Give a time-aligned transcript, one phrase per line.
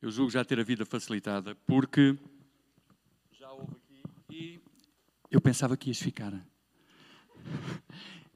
[0.00, 2.16] eu julgo já ter a vida facilitada, porque
[3.32, 4.60] já houve aqui e
[5.30, 6.32] eu pensava que ias ficar.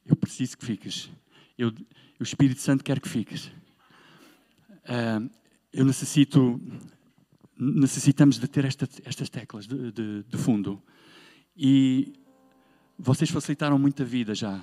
[0.04, 1.10] Eu preciso que fiques.
[1.56, 1.72] Eu,
[2.18, 3.46] o Espírito Santo quer que fiques.
[4.84, 5.30] Uh,
[5.72, 6.60] eu necessito,
[7.56, 10.82] necessitamos de ter esta, estas teclas de, de, de fundo.
[11.56, 12.12] E
[12.98, 14.60] vocês facilitaram muita vida já.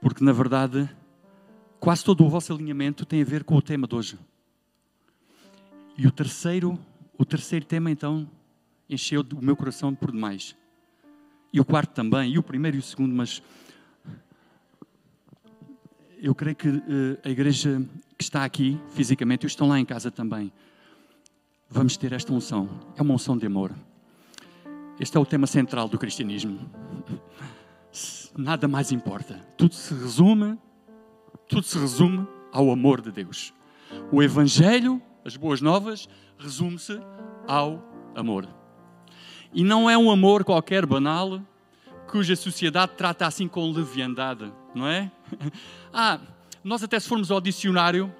[0.00, 0.88] Porque, na verdade,
[1.78, 4.18] quase todo o vosso alinhamento tem a ver com o tema de hoje.
[5.96, 6.78] E o terceiro,
[7.18, 8.28] o terceiro tema, então,
[8.88, 10.56] encheu o meu coração por demais.
[11.52, 13.42] E o quarto também, e o primeiro e o segundo, mas
[16.20, 16.82] eu creio que uh,
[17.24, 17.84] a igreja
[18.16, 20.52] que está aqui fisicamente, e estão lá em casa também,
[21.68, 22.68] vamos ter esta unção.
[22.96, 23.74] É uma unção de amor.
[25.00, 26.60] Este é o tema central do cristianismo.
[28.36, 29.34] Nada mais importa.
[29.56, 30.56] Tudo se resume,
[31.48, 33.52] tudo se resume ao amor de Deus.
[34.10, 36.98] O evangelho, as boas novas, resume-se
[37.46, 37.82] ao
[38.14, 38.48] amor.
[39.52, 41.40] E não é um amor qualquer banal,
[42.08, 45.10] cuja sociedade trata assim com leviandade, não é?
[45.94, 46.18] Ah,
[46.64, 48.10] nós até se formos ao dicionário,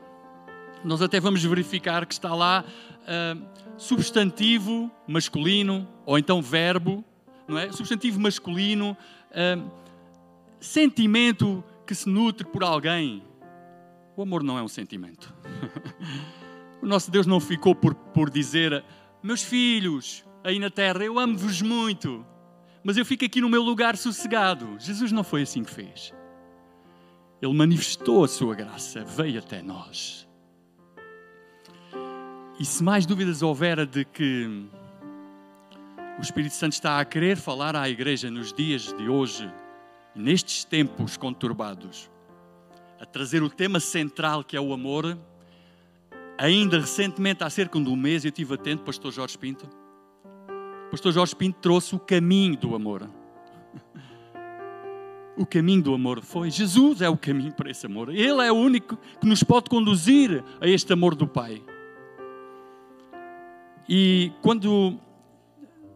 [0.84, 3.42] nós até vamos verificar que está lá uh,
[3.78, 7.02] substantivo masculino, ou então verbo,
[7.48, 7.72] não é?
[7.72, 8.96] Substantivo masculino,
[9.30, 9.70] uh,
[10.60, 13.22] sentimento que se nutre por alguém.
[14.16, 15.32] O amor não é um sentimento.
[16.82, 18.84] o nosso Deus não ficou por, por dizer,
[19.22, 22.26] meus filhos, aí na terra, eu amo-vos muito,
[22.82, 24.76] mas eu fico aqui no meu lugar sossegado.
[24.80, 26.12] Jesus não foi assim que fez.
[27.40, 30.28] Ele manifestou a sua graça, veio até nós.
[32.58, 34.66] E se mais dúvidas houver de que
[36.18, 39.48] o Espírito Santo está a querer falar à igreja nos dias de hoje,
[40.14, 42.10] nestes tempos conturbados,
[43.00, 45.16] a trazer o tema central que é o amor,
[46.42, 49.68] ainda recentemente, há cerca de um mês, eu estive atento, Pastor Jorge Pinto.
[50.90, 53.08] Pastor Jorge Pinto trouxe o caminho do amor.
[55.34, 58.10] O caminho do amor foi Jesus é o caminho para esse amor.
[58.10, 61.62] Ele é o único que nos pode conduzir a este amor do Pai.
[63.88, 64.98] E quando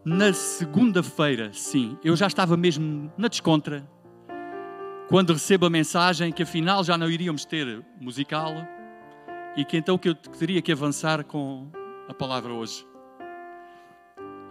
[0.04, 3.86] na segunda-feira, sim, eu já estava mesmo na descontra,
[5.08, 8.54] quando recebo a mensagem que afinal já não iríamos ter musical
[9.56, 11.68] e que então que eu teria que avançar com
[12.08, 12.86] a palavra hoje.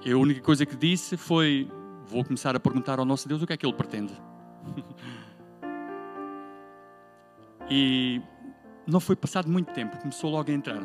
[0.03, 1.69] E a única coisa que disse foi:
[2.05, 4.13] vou começar a perguntar ao nosso Deus o que é que Ele pretende.
[7.69, 8.21] e
[8.87, 10.81] não foi passado muito tempo, começou logo a entrar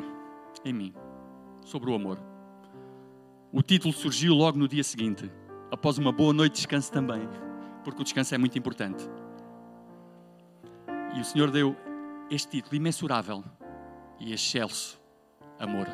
[0.63, 0.93] em mim
[1.65, 2.19] sobre o amor.
[3.51, 5.29] O título surgiu logo no dia seguinte,
[5.71, 7.27] após uma boa noite de descanso também,
[7.83, 9.03] porque o descanso é muito importante.
[11.15, 11.75] E o Senhor deu
[12.29, 13.43] este título imensurável
[14.21, 14.99] e excelso
[15.59, 15.87] amor.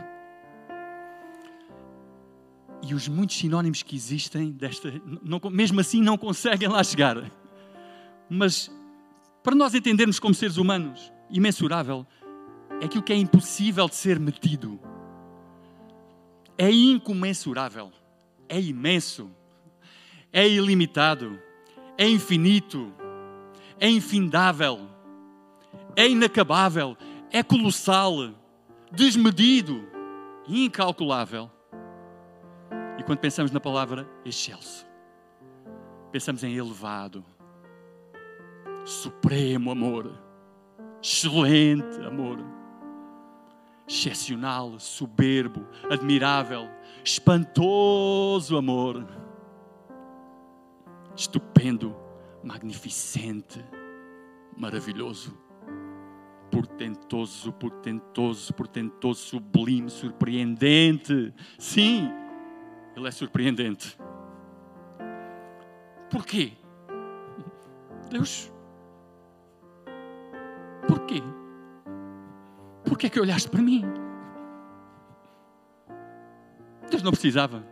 [2.83, 4.93] E os muitos sinónimos que existem desta,
[5.23, 7.31] não, mesmo assim não conseguem lá chegar.
[8.29, 8.71] Mas
[9.41, 12.05] para nós entendermos como seres humanos, imensurável
[12.81, 14.79] é aquilo que é impossível de ser metido.
[16.57, 17.91] É incomensurável,
[18.49, 19.29] é imenso,
[20.33, 21.39] é ilimitado,
[21.97, 22.93] é infinito,
[23.79, 24.87] é infindável,
[25.95, 26.97] é inacabável,
[27.31, 28.33] é colossal,
[28.91, 29.87] desmedido,
[30.47, 31.51] incalculável.
[32.97, 34.87] E quando pensamos na palavra excelso,
[36.11, 37.23] pensamos em elevado,
[38.85, 40.11] supremo amor,
[41.01, 42.39] excelente amor,
[43.87, 46.67] excepcional, soberbo, admirável,
[47.03, 49.05] espantoso amor,
[51.15, 51.95] estupendo,
[52.43, 53.63] magnificente,
[54.55, 55.37] maravilhoso,
[56.51, 61.33] portentoso, portentoso, portentoso, sublime, surpreendente.
[61.57, 62.11] Sim,
[62.95, 63.97] ele é surpreendente.
[66.09, 66.53] Por quê?
[68.09, 68.51] Deus
[70.87, 71.21] Porquê?
[72.85, 73.83] Por que é que olhaste para mim?
[76.89, 77.63] Deus não precisava.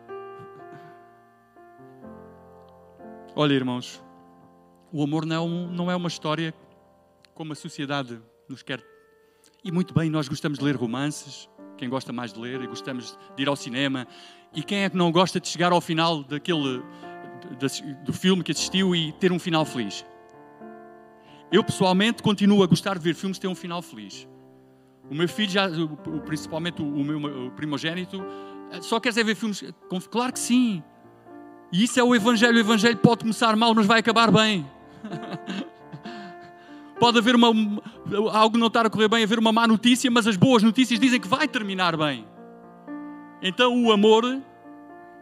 [3.34, 4.04] Olha, irmãos,
[4.92, 6.54] o amor não é, um, não é uma história
[7.34, 8.84] como a sociedade nos quer.
[9.64, 13.18] E muito bem, nós gostamos de ler romances, quem gosta mais de ler, e gostamos
[13.36, 14.08] de ir ao cinema.
[14.54, 16.82] E quem é que não gosta de chegar ao final daquele
[18.06, 20.06] do filme que assistiu e ter um final feliz?
[21.52, 24.28] Eu pessoalmente continuo a gostar de ver filmes que têm um final feliz.
[25.10, 25.68] O meu filho, já,
[26.26, 28.24] principalmente o meu primogênito,
[28.72, 29.64] eh, só quer ver filmes.
[30.10, 30.84] Claro que sim.
[31.72, 32.56] E isso é o Evangelho.
[32.56, 34.66] O Evangelho pode começar mal, mas vai acabar bem.
[37.06, 37.50] pode haver uma,
[38.34, 41.22] algo não estar a correr bem, haver uma má notícia, mas as boas notícias dizem
[41.22, 42.26] que vai terminar bem.
[43.44, 44.42] Então o amor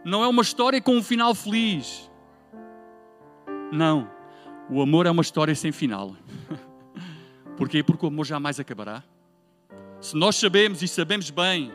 [0.02, 2.10] não é uma história com um final feliz.
[3.70, 4.10] Não.
[4.70, 6.16] O amor é uma história sem final.
[7.54, 7.82] Porquê?
[7.82, 9.02] Porque o amor jamais acabará.
[10.00, 11.70] Se nós sabemos e sabemos bem,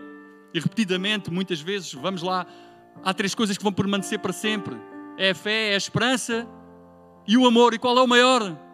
[0.52, 2.48] e repetidamente, muitas vezes, vamos lá,
[3.04, 4.76] há três coisas que vão permanecer para sempre:
[5.20, 6.48] é a fé, é a esperança
[7.28, 7.76] e o amor.
[7.76, 8.69] E qual é o maior?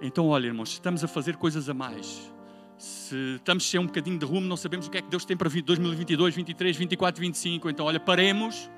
[0.00, 2.32] Então, olha, irmãos, estamos a fazer coisas a mais.
[2.78, 5.36] Se estamos sem um bocadinho de rumo, não sabemos o que é que Deus tem
[5.36, 7.70] para 2022, 23, 24, 25.
[7.70, 8.70] Então, olha, paremos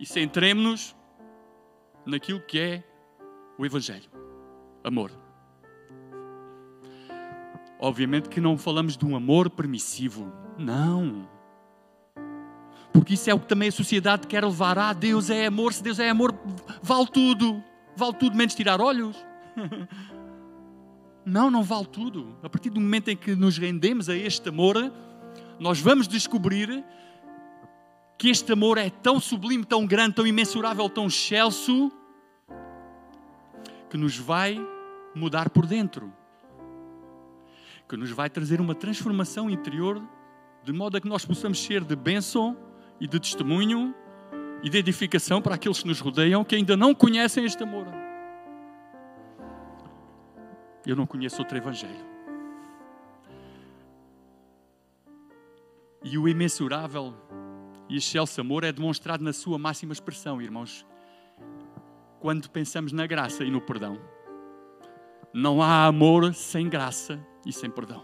[0.00, 0.96] e centremos-nos
[2.06, 2.84] naquilo que é
[3.58, 4.10] o Evangelho.
[4.82, 5.10] Amor.
[7.78, 10.32] Obviamente que não falamos de um amor permissivo.
[10.58, 11.28] Não.
[12.92, 14.78] Porque isso é o que também a sociedade quer levar.
[14.78, 15.72] Ah, Deus é amor.
[15.74, 16.34] Se Deus é amor,
[16.82, 17.62] vale tudo.
[17.96, 19.16] Vale tudo menos tirar olhos.
[21.26, 22.36] Não, não vale tudo.
[22.42, 24.92] A partir do momento em que nos rendemos a este amor,
[25.58, 26.84] nós vamos descobrir
[28.18, 31.90] que este amor é tão sublime, tão grande, tão imensurável, tão excelso,
[33.88, 34.60] que nos vai
[35.14, 36.12] mudar por dentro,
[37.88, 40.02] que nos vai trazer uma transformação interior,
[40.62, 42.56] de modo a que nós possamos ser de bênção
[43.00, 43.94] e de testemunho
[44.62, 48.03] e de edificação para aqueles que nos rodeiam que ainda não conhecem este amor.
[50.86, 52.04] Eu não conheço outro evangelho.
[56.02, 57.14] E o imensurável
[57.88, 60.86] e excelso amor é demonstrado na sua máxima expressão, irmãos
[62.24, 64.00] quando pensamos na graça e no perdão.
[65.30, 68.02] Não há amor sem graça e sem perdão.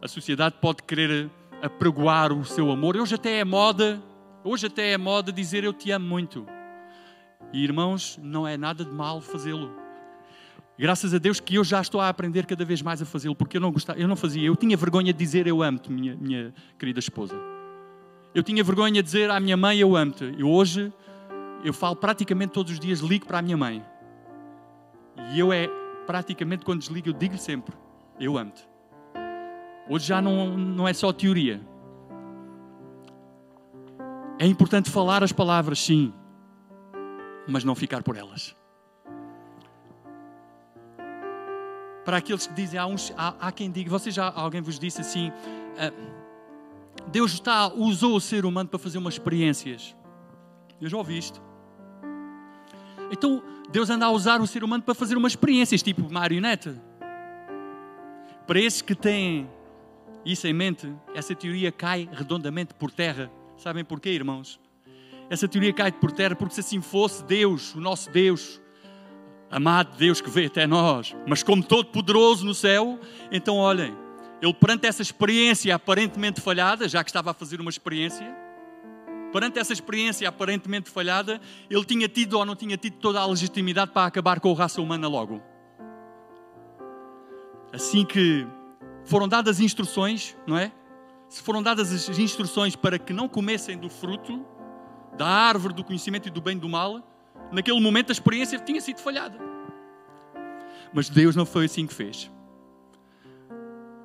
[0.00, 1.28] A sociedade pode querer
[1.60, 2.96] apregoar o seu amor.
[2.96, 4.00] Hoje até é moda,
[4.44, 6.46] hoje até é moda dizer eu te amo muito.
[7.52, 9.74] E irmãos, não é nada de mal fazê-lo.
[10.78, 13.56] Graças a Deus que eu já estou a aprender cada vez mais a fazê-lo, porque
[13.56, 16.54] eu não gostava, eu não fazia, eu tinha vergonha de dizer eu amo-te, minha, minha
[16.78, 17.34] querida esposa.
[18.32, 20.24] Eu tinha vergonha de dizer à minha mãe eu amo-te.
[20.38, 20.92] E hoje
[21.64, 23.84] eu falo praticamente todos os dias, ligo para a minha mãe.
[25.32, 25.68] E eu é,
[26.06, 27.74] praticamente quando desligo, eu digo-lhe sempre:
[28.20, 28.62] Eu amo-te.
[29.90, 31.60] Hoje já não, não é só teoria.
[34.38, 36.12] É importante falar as palavras, sim,
[37.48, 38.57] mas não ficar por elas.
[42.08, 45.02] Para aqueles que dizem, há, uns, há, há quem diga, vocês já alguém vos disse
[45.02, 45.30] assim,
[45.76, 45.92] ah,
[47.08, 49.94] Deus está, usou o ser humano para fazer umas experiências.
[50.80, 51.38] Eu já ouvi isto.
[53.12, 56.80] Então Deus anda a usar o ser humano para fazer umas experiências, tipo marionete.
[58.46, 59.46] Para esses que têm
[60.24, 63.30] isso em mente, essa teoria cai redondamente por terra.
[63.58, 64.58] Sabem porquê, irmãos?
[65.28, 68.58] Essa teoria cai por terra porque se assim fosse Deus, o nosso Deus,
[69.50, 72.98] amado Deus que veio até nós, mas como todo poderoso no céu,
[73.30, 73.96] então olhem,
[74.40, 78.26] ele perante essa experiência aparentemente falhada, já que estava a fazer uma experiência,
[79.32, 83.90] perante essa experiência aparentemente falhada, ele tinha tido ou não tinha tido toda a legitimidade
[83.90, 85.42] para acabar com a raça humana logo.
[87.72, 88.46] Assim que
[89.04, 90.72] foram dadas instruções, não é?
[91.28, 94.44] Se foram dadas as instruções para que não comessem do fruto
[95.16, 97.02] da árvore do conhecimento e do bem e do mal,
[97.52, 99.38] naquele momento a experiência tinha sido falhada.
[100.92, 102.30] Mas Deus não foi assim que fez.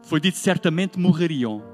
[0.02, 1.74] Foi dito certamente morreriam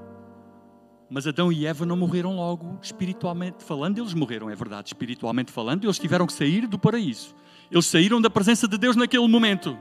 [1.10, 5.84] mas Adão e Eva não morreram logo, espiritualmente falando, eles morreram, é verdade, espiritualmente falando,
[5.86, 7.34] eles tiveram que sair do paraíso.
[7.72, 9.78] Eles saíram da presença de Deus naquele momento,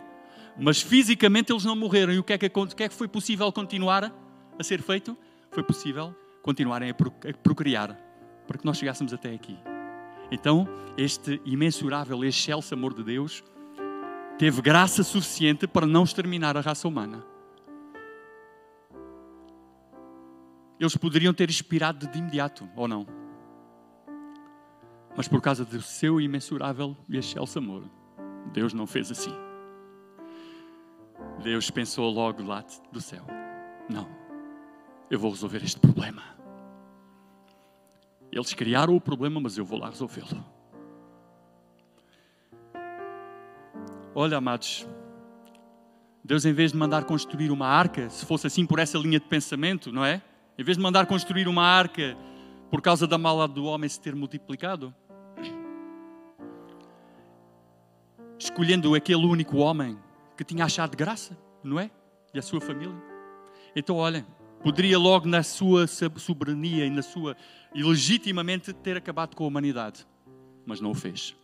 [0.59, 2.15] mas fisicamente eles não morreram.
[2.15, 4.11] E o que é que, o que, é que foi possível continuar
[4.59, 5.17] a ser feito?
[5.51, 6.95] Foi possível continuarem a
[7.43, 7.95] procriar,
[8.47, 9.59] para que nós chegássemos até aqui.
[10.31, 13.43] Então, este imensurável, excelso amor de Deus
[14.39, 17.25] teve graça suficiente para não exterminar a raça humana.
[20.79, 23.07] eles poderiam ter expirado de imediato, ou não?
[25.17, 27.85] Mas por causa do seu imensurável e excelso amor,
[28.53, 29.35] Deus não fez assim.
[31.43, 33.27] Deus pensou logo lá do céu:
[33.89, 34.09] não,
[35.11, 36.38] eu vou resolver este problema.
[38.31, 40.45] Eles criaram o problema, mas eu vou lá resolvê-lo.
[44.15, 44.87] Olha, amados,
[46.25, 49.27] Deus, em vez de mandar construir uma arca, se fosse assim por essa linha de
[49.27, 50.21] pensamento, não é?
[50.59, 52.17] Em vez de mandar construir uma arca
[52.71, 54.95] por causa da maldade do homem se ter multiplicado,
[58.39, 59.99] escolhendo aquele único homem
[60.37, 61.91] que tinha achado graça, não é?
[62.35, 62.95] E a sua família.
[63.75, 64.27] Então, olhem,
[64.63, 67.37] poderia logo na sua soberania e na sua
[67.75, 70.07] e legitimamente ter acabado com a humanidade,
[70.65, 71.37] mas não o fez.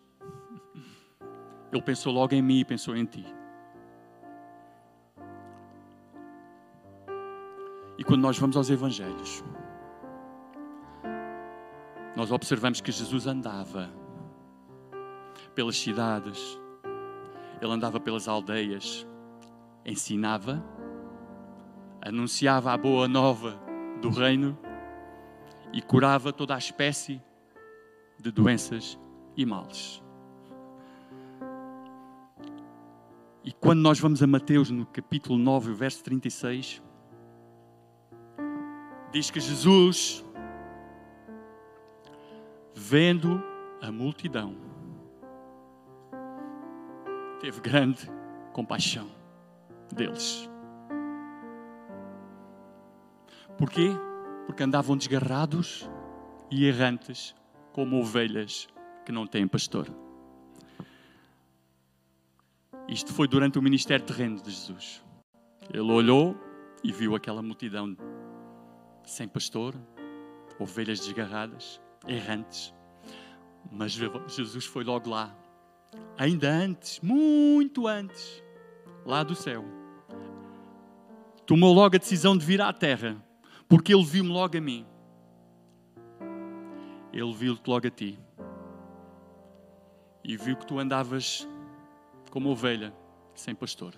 [1.73, 3.25] Ele pensou logo em mim e pensou em ti.
[7.99, 9.45] E quando nós vamos aos Evangelhos,
[12.17, 13.91] nós observamos que Jesus andava
[15.55, 16.59] pelas cidades,
[17.61, 19.07] ele andava pelas aldeias,
[19.85, 20.65] ensinava,
[22.01, 23.59] anunciava a boa nova
[24.01, 24.59] do reino
[25.75, 27.21] e curava toda a espécie
[28.17, 28.97] de doenças
[29.37, 30.01] e males.
[33.43, 36.81] E quando nós vamos a Mateus, no capítulo 9, verso 36,
[39.11, 40.25] diz que Jesus,
[42.73, 43.43] vendo
[43.83, 44.57] a multidão,
[47.41, 48.09] teve grande
[48.53, 49.11] compaixão
[49.93, 50.49] deles.
[53.59, 53.91] Porquê?
[54.47, 55.89] Porque andavam desgarrados
[56.51, 57.35] e errantes,
[57.73, 58.69] como ovelhas
[59.05, 59.89] que não têm pastor.
[62.89, 65.03] Isto foi durante o ministério terreno de Jesus.
[65.73, 66.37] Ele olhou
[66.83, 67.97] e viu aquela multidão
[69.05, 69.75] sem pastor,
[70.59, 72.75] ovelhas desgarradas, errantes.
[73.73, 75.35] Mas Jesus foi logo lá,
[76.19, 78.43] ainda antes, muito antes,
[79.05, 79.65] lá do céu.
[81.47, 83.17] Tomou logo a decisão de vir à terra,
[83.69, 84.87] porque ele viu-me logo a mim.
[87.13, 88.19] Ele viu-te logo a ti.
[90.23, 91.49] E viu que tu andavas
[92.31, 92.95] como ovelha
[93.35, 93.95] sem pastor.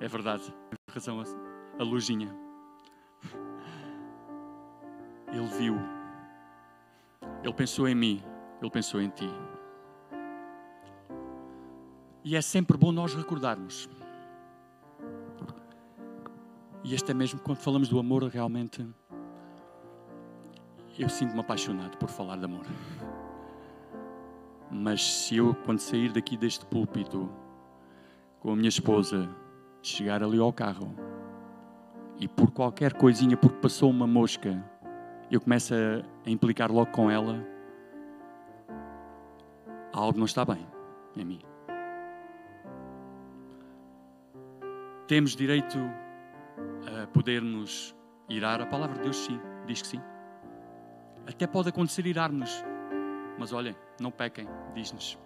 [0.00, 1.22] É verdade, tem razão
[1.78, 2.34] a lujinha.
[5.32, 5.76] Ele viu,
[7.42, 8.22] ele pensou em mim,
[8.60, 9.28] ele pensou em ti.
[12.24, 13.88] E é sempre bom nós recordarmos.
[16.86, 18.86] E este é mesmo quando falamos do amor, realmente
[20.96, 22.64] eu sinto-me apaixonado por falar de amor.
[24.70, 27.28] Mas se eu, quando sair daqui deste púlpito
[28.38, 29.28] com a minha esposa,
[29.82, 30.94] chegar ali ao carro
[32.20, 34.64] e por qualquer coisinha, porque passou uma mosca,
[35.28, 37.44] eu começo a, implicar logo com ela,
[39.92, 40.64] algo não está bem
[41.16, 41.40] em mim.
[45.08, 46.05] Temos direito
[47.02, 47.94] a podermos
[48.28, 48.60] irar?
[48.60, 50.00] A palavra de Deus, sim, diz que sim.
[51.26, 52.64] Até pode acontecer irarmos,
[53.38, 55.18] mas olhem, não pequem, diz-nos.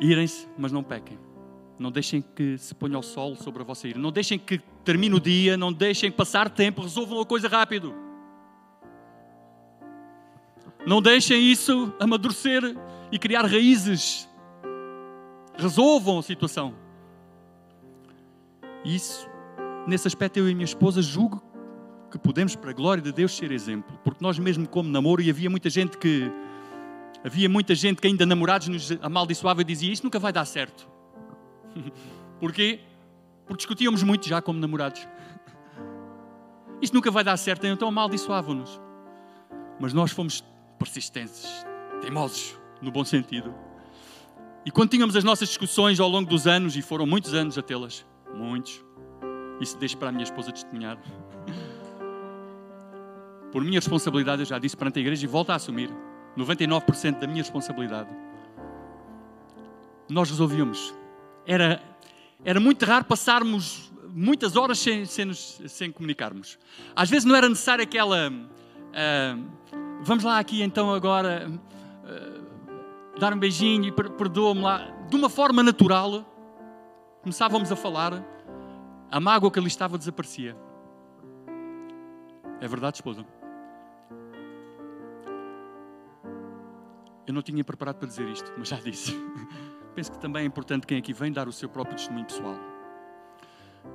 [0.00, 1.18] Irem-se, mas não pequem.
[1.78, 3.98] Não deixem que se ponha o sol sobre a vossa ira.
[3.98, 5.56] Não deixem que termine o dia.
[5.56, 6.82] Não deixem passar tempo.
[6.82, 7.94] Resolvam a coisa rápido.
[10.86, 12.62] Não deixem isso amadurecer
[13.10, 14.28] e criar raízes.
[15.56, 16.74] Resolvam a situação.
[18.86, 19.28] Isso,
[19.84, 21.42] nesse aspecto, eu e minha esposa julgo
[22.08, 23.98] que podemos, para a glória de Deus, ser exemplo.
[24.04, 26.30] Porque nós mesmo como namoro, e havia muita gente que
[27.24, 30.88] havia muita gente que ainda namorados nos amaldiçoava e dizia isto nunca vai dar certo.
[32.38, 32.78] Porquê?
[33.44, 35.06] Porque discutíamos muito já como namorados.
[36.80, 38.80] Isto nunca vai dar certo, então amaldiçoavam-nos.
[39.80, 40.44] Mas nós fomos
[40.78, 41.66] persistentes,
[42.00, 43.54] teimosos, no bom sentido.
[44.64, 47.62] E quando tínhamos as nossas discussões ao longo dos anos, e foram muitos anos a
[47.62, 48.84] tê-las, muitos,
[49.60, 50.98] isso deixo para a minha esposa testemunhar.
[53.52, 55.90] Por minha responsabilidade, eu já disse perante a igreja e volto a assumir
[56.36, 58.10] 99% da minha responsabilidade.
[60.08, 60.94] Nós resolvíamos
[61.46, 61.80] era,
[62.44, 66.58] era muito raro passarmos muitas horas sem, sem, nos, sem comunicarmos.
[66.94, 68.28] Às vezes não era necessário aquela.
[68.28, 69.44] Uh,
[70.02, 74.92] vamos lá aqui então agora uh, dar um beijinho e perdoa-me lá.
[75.08, 76.35] De uma forma natural,
[77.26, 78.24] começávamos a falar,
[79.10, 80.56] a mágoa que ali estava desaparecia.
[82.60, 83.26] É verdade, esposa?
[87.26, 89.12] Eu não tinha preparado para dizer isto, mas já disse.
[89.92, 92.54] penso que também é importante quem aqui vem dar o seu próprio testemunho pessoal.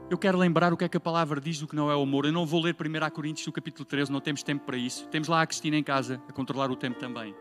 [0.09, 2.01] Eu quero lembrar o que é que a palavra diz do que não é o
[2.01, 2.25] amor.
[2.25, 5.07] Eu não vou ler 1 Coríntios, no capítulo 13, não temos tempo para isso.
[5.07, 7.33] Temos lá a Cristina em casa, a controlar o tempo também.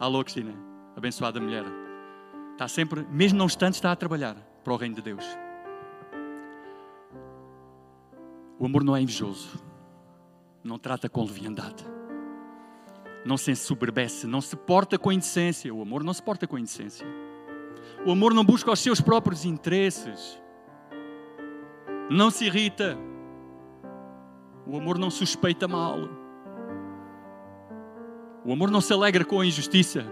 [0.00, 0.52] Alô, Cristina,
[0.96, 1.64] abençoada mulher.
[2.54, 5.24] Está sempre, mesmo não estando, está a trabalhar para o reino de Deus.
[8.58, 9.62] O amor não é invejoso,
[10.64, 11.86] não trata com leviandade,
[13.24, 15.72] não se ensoberbece, não se porta com indecência.
[15.72, 17.06] O amor não se porta com indecência.
[18.04, 20.42] O amor não busca os seus próprios interesses.
[22.10, 22.98] Não se irrita.
[24.66, 25.96] O amor não suspeita mal.
[28.44, 30.04] O amor não se alegra com a injustiça.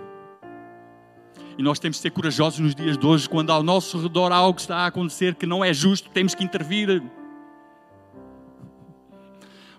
[1.57, 4.59] E nós temos de ser corajosos nos dias de hoje, quando ao nosso redor algo
[4.59, 7.03] está a acontecer que não é justo, temos que intervir.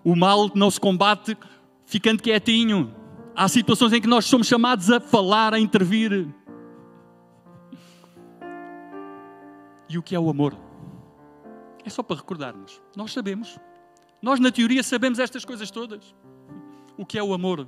[0.03, 1.37] O mal não se combate
[1.85, 2.93] ficando quietinho.
[3.35, 6.27] Há situações em que nós somos chamados a falar, a intervir.
[9.89, 10.57] E o que é o amor?
[11.83, 12.81] É só para recordarmos.
[12.95, 13.59] Nós sabemos.
[14.21, 16.15] Nós, na teoria, sabemos estas coisas todas.
[16.97, 17.67] O que é o amor?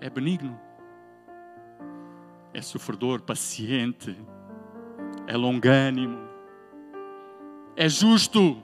[0.00, 0.58] É benigno,
[2.52, 4.16] é sofredor, paciente,
[5.26, 6.18] é longânimo,
[7.76, 8.62] é justo,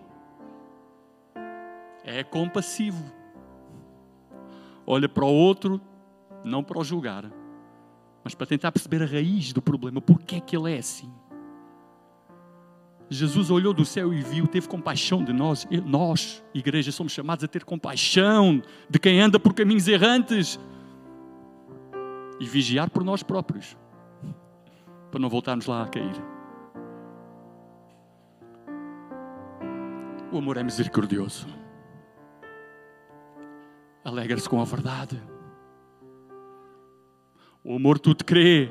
[2.05, 3.05] é compassivo.
[4.87, 5.81] Olha para o outro,
[6.45, 7.31] não para o julgar,
[8.23, 11.13] mas para tentar perceber a raiz do problema, porque é que ele é assim.
[13.09, 15.67] Jesus olhou do céu e viu, teve compaixão de nós.
[15.85, 20.59] Nós, igreja, somos chamados a ter compaixão de quem anda por caminhos errantes
[22.39, 23.77] e vigiar por nós próprios,
[25.11, 26.15] para não voltarmos lá a cair.
[30.33, 31.47] O amor é misericordioso.
[34.05, 35.21] Alegra-se com a verdade.
[37.65, 38.71] O amor tudo crê.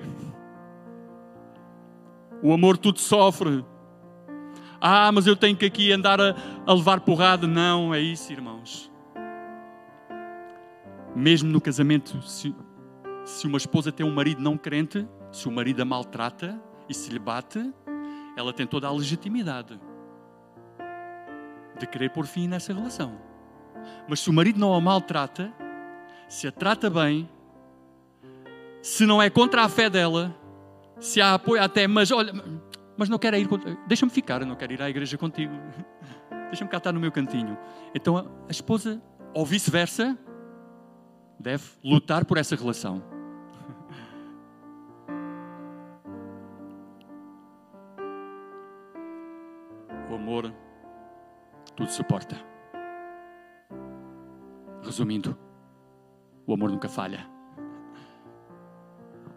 [2.41, 3.65] O amor tudo sofre.
[4.79, 7.48] Ah, mas eu tenho que aqui andar a, a levar porrada.
[7.48, 8.91] Não, é isso, irmãos.
[11.15, 12.22] Mesmo no casamento,
[13.25, 17.12] se, uma esposa tem um marido não crente, se o marido a maltrata e se
[17.12, 17.74] lhe bate,
[18.38, 19.79] ela tem toda a legitimidade
[21.79, 23.20] de querer pôr fim nessa relação.
[24.08, 25.51] Mas se o marido não a maltrata,
[26.29, 27.29] se a trata bem,
[28.82, 30.34] se não é contra a fé dela,
[31.00, 32.32] se a apoia até, mas olha,
[32.96, 33.50] mas não quero ir,
[33.88, 35.53] deixa-me ficar, eu não quero ir à igreja contigo,
[36.50, 37.58] deixa-me cá estar no meu cantinho.
[37.94, 39.01] Então a esposa,
[39.34, 40.17] ou vice-versa,
[41.39, 43.14] deve lutar por essa relação.
[51.86, 52.36] Tudo suporta.
[54.84, 55.38] Resumindo,
[56.46, 57.27] o amor nunca falha.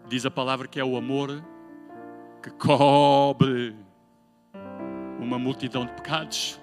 [0.07, 1.43] Diz a palavra que é o amor
[2.41, 3.75] que cobre
[5.19, 6.59] uma multidão de pecados.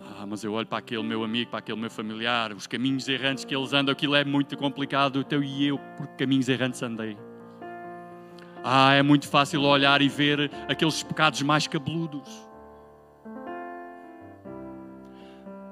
[0.00, 3.44] Ah, mas eu olho para aquele meu amigo, para aquele meu familiar, os caminhos errantes
[3.44, 7.16] que eles andam, aquilo é muito complicado, então e eu por caminhos errantes andei.
[8.66, 12.48] Ah, é muito fácil olhar e ver aqueles pecados mais cabeludos.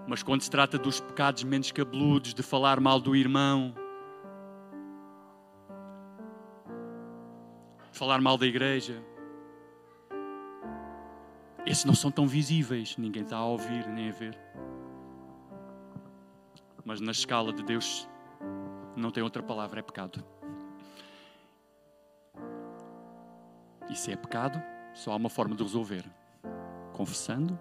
[0.06, 3.74] Mas quando se trata dos pecados menos cabeludos, de falar mal do irmão,
[7.90, 9.02] de falar mal da igreja,
[11.64, 14.38] esses não são tão visíveis, ninguém está a ouvir nem a ver.
[16.84, 18.06] Mas na escala de Deus
[18.94, 20.22] não tem outra palavra, é pecado.
[23.92, 24.60] E se é pecado,
[24.94, 26.02] só há uma forma de resolver:
[26.94, 27.60] confessando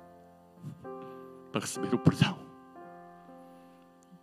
[1.51, 2.39] para receber o perdão.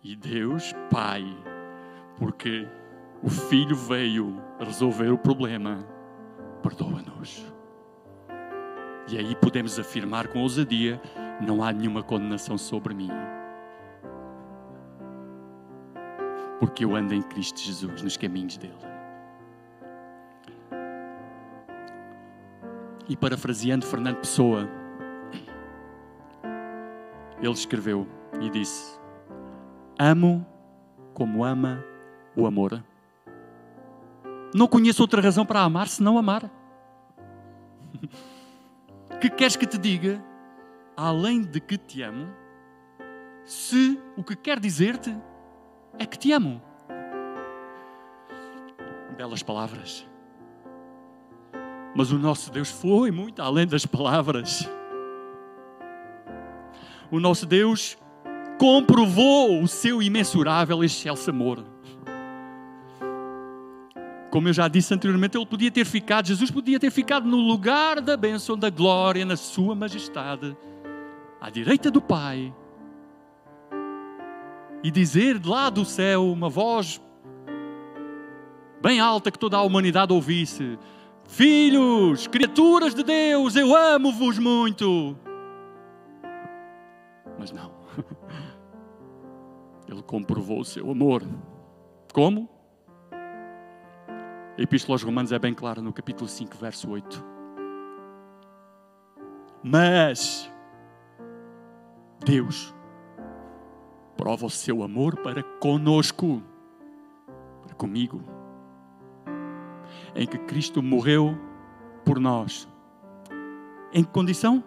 [0.03, 1.23] E Deus, Pai,
[2.17, 2.67] porque
[3.21, 5.85] o Filho veio resolver o problema,
[6.63, 7.45] perdoa-nos.
[9.07, 10.99] E aí podemos afirmar com ousadia:
[11.39, 13.11] não há nenhuma condenação sobre mim.
[16.59, 18.98] Porque eu ando em Cristo Jesus, nos caminhos dele.
[23.09, 24.69] E parafraseando Fernando Pessoa,
[27.41, 28.07] ele escreveu
[28.39, 28.99] e disse:
[29.97, 30.45] Amo
[31.13, 31.83] como ama
[32.35, 32.83] o amor.
[34.53, 36.49] Não conheço outra razão para amar senão amar.
[39.19, 40.23] Que queres que te diga,
[40.95, 42.33] além de que te amo,
[43.43, 45.13] se o que quer dizer-te
[45.97, 46.61] é que te amo?
[49.17, 50.08] Belas palavras.
[51.95, 54.69] Mas o nosso Deus foi muito além das palavras.
[57.11, 57.97] O nosso Deus
[58.59, 61.63] comprovou o seu imensurável e excelso amor.
[64.29, 67.99] Como eu já disse anteriormente, ele podia ter ficado, Jesus podia ter ficado no lugar
[67.99, 70.55] da bênção, da glória, na sua majestade,
[71.41, 72.53] à direita do Pai,
[74.83, 77.01] e dizer lá do céu uma voz
[78.81, 80.77] bem alta que toda a humanidade ouvisse:
[81.29, 85.15] Filhos, criaturas de Deus, eu amo-vos muito.
[87.37, 87.71] Mas não.
[89.87, 91.21] Ele comprovou o seu amor.
[92.11, 92.49] Como?
[93.11, 97.23] A Epístola aos Romanos é bem clara no capítulo 5, verso 8.
[99.63, 100.51] Mas
[102.25, 102.73] Deus
[104.17, 106.41] prova o seu amor para conosco,
[107.61, 108.38] para comigo
[110.19, 111.33] em que Cristo morreu
[112.03, 112.67] por nós.
[113.93, 114.61] Em que condição?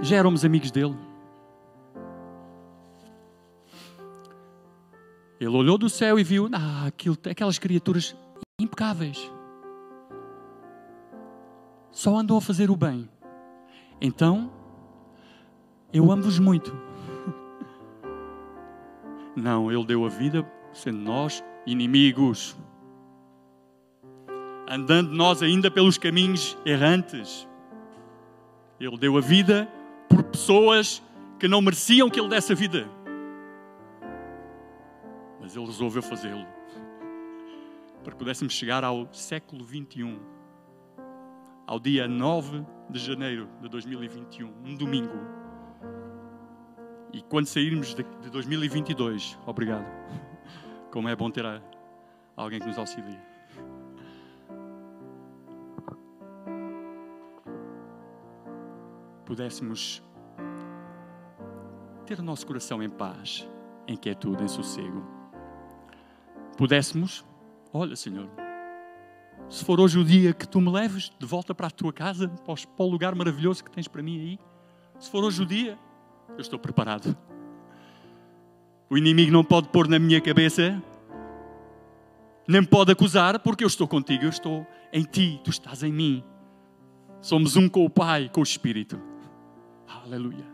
[0.00, 0.96] Já éramos amigos dele.
[5.38, 8.16] Ele olhou do céu e viu ah, aquilo, aquelas criaturas
[8.58, 9.30] impecáveis.
[11.92, 13.06] só andam a fazer o bem.
[14.00, 14.50] Então,
[15.92, 16.74] eu amo-vos muito.
[19.36, 22.56] Não, Ele deu a vida sendo nós inimigos.
[24.68, 27.48] Andando nós ainda pelos caminhos errantes.
[28.80, 29.68] Ele deu a vida
[30.08, 31.02] por pessoas
[31.38, 32.88] que não mereciam que Ele desse a vida.
[35.40, 36.46] Mas Ele resolveu fazê-lo
[38.06, 40.16] para que pudéssemos chegar ao século 21,
[41.66, 45.18] ao dia 9 de janeiro de 2021, um domingo.
[47.12, 49.86] E quando sairmos de 2022, obrigado.
[50.92, 51.44] Como é bom ter
[52.36, 53.18] alguém que nos auxilie.
[59.26, 60.02] Pudéssemos
[62.06, 63.46] ter o nosso coração em paz,
[63.86, 65.04] em quietude, em sossego.
[66.56, 67.22] Pudéssemos
[67.78, 68.26] Olha, Senhor,
[69.50, 72.26] se for hoje o dia que tu me leves de volta para a tua casa,
[72.26, 74.38] para o lugar maravilhoso que tens para mim aí,
[74.98, 75.78] se for hoje o dia,
[76.30, 77.14] eu estou preparado.
[78.88, 80.82] O inimigo não pode pôr na minha cabeça,
[82.48, 86.24] nem pode acusar, porque eu estou contigo, eu estou em ti, tu estás em mim.
[87.20, 88.98] Somos um com o Pai, com o Espírito.
[89.88, 90.44] Aleluia.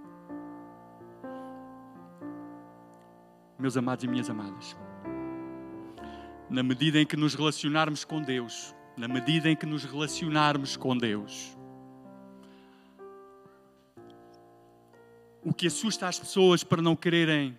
[3.59, 4.77] Meus amados e minhas amadas
[6.53, 10.95] na medida em que nos relacionarmos com Deus, na medida em que nos relacionarmos com
[10.95, 11.57] Deus.
[15.42, 17.59] O que assusta as pessoas para não quererem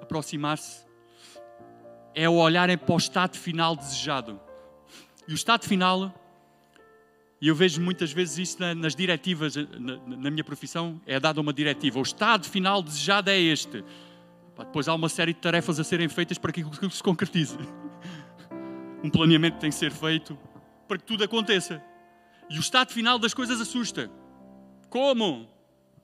[0.00, 0.86] aproximar-se
[2.14, 4.40] é o olharem para o estado final desejado.
[5.28, 6.14] E o estado final,
[7.40, 11.52] e eu vejo muitas vezes isso nas diretivas, na, na minha profissão, é dada uma
[11.52, 11.98] diretiva.
[11.98, 13.82] O estado final desejado é este.
[14.58, 17.56] Depois há uma série de tarefas a serem feitas para que aquilo se concretize
[19.02, 20.38] um planeamento tem que ser feito
[20.86, 21.82] para que tudo aconteça.
[22.50, 24.10] E o estado final das coisas assusta.
[24.90, 25.48] Como?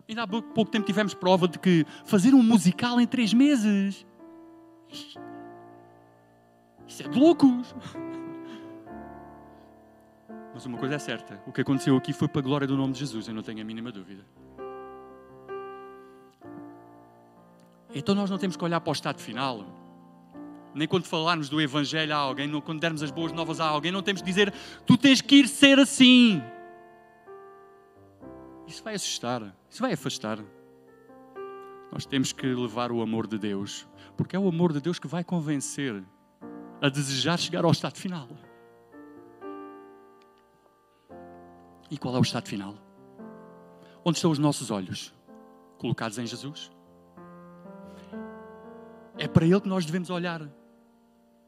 [0.09, 4.07] Ainda há pouco tempo tivemos prova de que fazer um musical em três meses.
[6.87, 7.75] Isso é de loucos.
[10.57, 12.95] Mas uma coisa é certa: o que aconteceu aqui foi para a glória do nome
[12.95, 14.25] de Jesus, eu não tenho a mínima dúvida.
[17.95, 19.67] Então nós não temos que olhar para o estado final
[20.75, 23.93] nem quando falarmos do Evangelho a alguém, não, quando dermos as boas novas a alguém,
[23.93, 24.53] não temos que dizer
[24.87, 26.43] tu tens que ir ser assim.
[28.67, 30.39] Isso vai assustar, isso vai afastar.
[31.93, 35.07] Nós temos que levar o amor de Deus, porque é o amor de Deus que
[35.07, 36.03] vai convencer
[36.81, 38.29] a desejar chegar ao estado final.
[41.91, 42.75] E qual é o estado final?
[44.05, 45.15] Onde estão os nossos olhos?
[45.79, 46.71] Colocados em Jesus?
[49.19, 50.43] É para Ele que nós devemos olhar.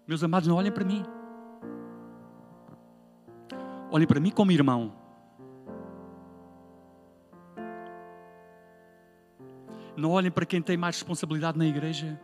[0.07, 1.05] Meus amados, não olhem para mim.
[3.91, 4.93] Olhem para mim como irmão.
[9.97, 12.21] Não olhem para quem tem mais responsabilidade na igreja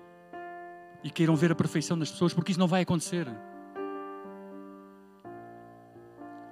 [1.03, 3.27] e queiram ver a perfeição das pessoas, porque isso não vai acontecer.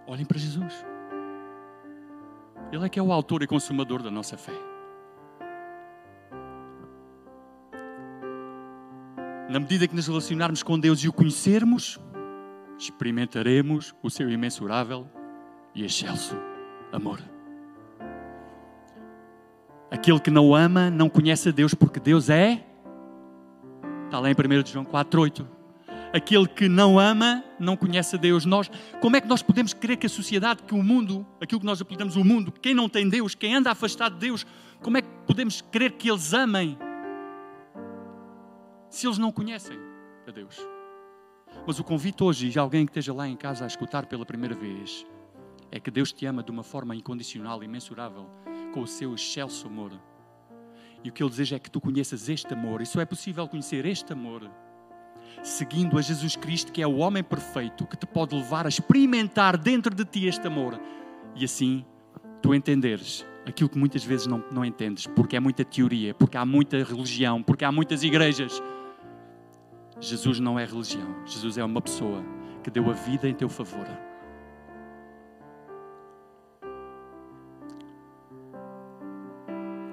[0.06, 0.91] Olhem para Jesus.
[2.72, 4.72] Ele é que é o autor e consumador da nossa fé.
[9.52, 12.00] na medida que nos relacionarmos com Deus e o conhecermos,
[12.78, 15.06] experimentaremos o seu imensurável
[15.74, 16.34] e excelso
[16.90, 17.20] amor.
[19.90, 22.64] Aquele que não ama não conhece a Deus porque Deus é.
[24.06, 25.46] Está lá em 1 João 4,8.
[26.12, 28.44] Aquele que não ama não conhece a Deus.
[28.44, 28.70] Nós,
[29.00, 31.80] como é que nós podemos crer que a sociedade, que o mundo, aquilo que nós
[31.80, 34.44] apelidamos o mundo, quem não tem Deus, quem anda afastado de Deus,
[34.82, 36.76] como é que podemos crer que eles amem
[38.90, 39.78] se eles não conhecem
[40.28, 40.56] a Deus.
[41.66, 44.54] Mas o convite hoje, e alguém que esteja lá em casa a escutar pela primeira
[44.54, 45.06] vez,
[45.70, 48.28] é que Deus te ama de uma forma incondicional, imensurável,
[48.74, 49.92] com o seu excelso amor.
[51.02, 52.82] E o que Ele deseja é que tu conheças este amor.
[52.82, 54.50] E só é possível conhecer este amor
[55.42, 59.56] seguindo a Jesus Cristo, que é o homem perfeito, que te pode levar a experimentar
[59.56, 60.80] dentro de ti este amor.
[61.34, 61.84] E assim
[62.40, 66.44] tu entenderes aquilo que muitas vezes não, não entendes, porque é muita teoria, porque há
[66.44, 68.62] muita religião, porque há muitas igrejas
[70.02, 71.24] Jesus não é religião.
[71.24, 72.24] Jesus é uma pessoa
[72.64, 73.86] que deu a vida em teu favor.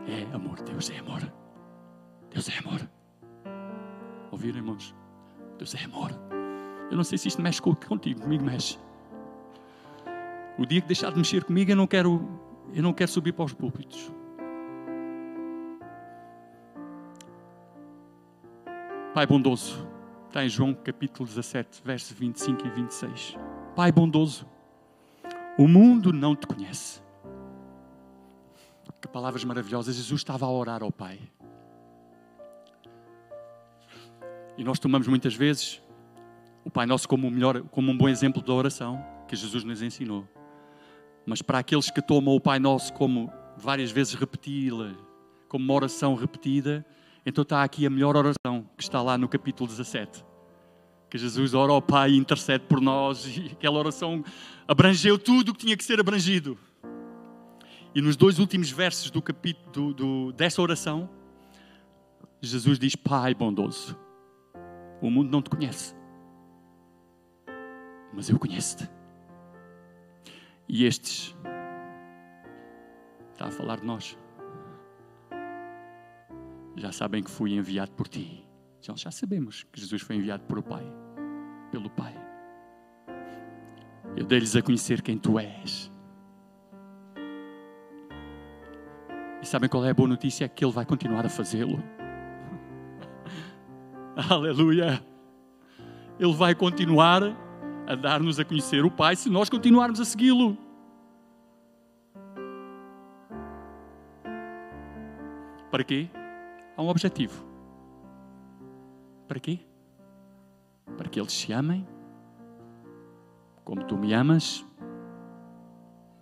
[0.08, 0.60] É amor.
[0.62, 1.22] Deus é amor.
[2.32, 2.90] Deus é amor.
[4.32, 4.96] Ouviram, irmãos?
[5.60, 6.12] Deus é amor.
[6.90, 8.80] Eu não sei se isto mexe contigo, comigo mexe.
[10.58, 12.28] O dia que deixar de mexer comigo, eu não quero,
[12.74, 14.12] eu não quero subir para os púlpitos.
[19.14, 19.86] Pai bondoso,
[20.28, 23.36] Está em João capítulo 17, versos 25 e 26.
[23.76, 24.48] Pai bondoso,
[25.58, 27.02] O mundo não te conhece.
[29.02, 29.96] Que palavras maravilhosas.
[29.96, 31.20] Jesus estava a orar ao Pai.
[34.60, 35.82] E nós tomamos muitas vezes
[36.66, 40.28] o Pai Nosso como, melhor, como um bom exemplo da oração que Jesus nos ensinou.
[41.26, 44.92] Mas para aqueles que tomam o Pai Nosso como várias vezes repeti-la,
[45.48, 46.86] como uma oração repetida,
[47.26, 50.26] então está aqui a melhor oração que está lá no capítulo 17.
[51.10, 54.26] Que Jesus ora ao Pai e intercede por nós, e aquela oração
[54.68, 56.58] abrangeu tudo o que tinha que ser abrangido.
[57.96, 61.10] E nos dois últimos versos do capítulo do, do, dessa oração,
[62.42, 63.98] Jesus diz: Pai bondoso,
[65.02, 65.96] o mundo não te conhece,
[68.14, 68.90] mas eu conheço-te.
[70.68, 71.36] E estes
[73.32, 74.18] está a falar de nós.
[76.76, 78.46] Já sabem que fui enviado por ti.
[78.82, 80.86] Já, já sabemos que Jesus foi enviado por o Pai,
[81.72, 82.16] pelo Pai.
[84.16, 85.92] Eu dei-lhes a conhecer quem tu és.
[89.42, 90.46] E sabem qual é a boa notícia?
[90.46, 91.82] É que Ele vai continuar a fazê-lo.
[94.30, 95.02] Aleluia!
[96.20, 97.24] Ele vai continuar
[97.88, 100.58] a dar-nos a conhecer o Pai se nós continuarmos a segui-lo.
[105.72, 106.10] Para quê?
[106.76, 107.46] Há um objetivo.
[109.28, 109.60] Para quê?
[110.98, 111.88] Para que eles se amem
[113.64, 114.66] como tu me amas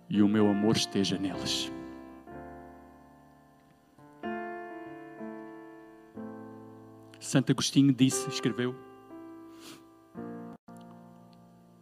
[0.08, 1.72] e o meu amor esteja neles.
[7.28, 8.74] Santo Agostinho disse, escreveu: